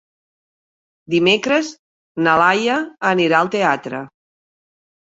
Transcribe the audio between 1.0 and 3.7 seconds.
Dimecres na Laia anirà al